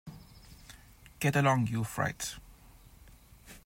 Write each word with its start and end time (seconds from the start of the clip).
Get 1.19 1.35
along, 1.35 1.67
you 1.67 1.83
fright! 1.83 2.33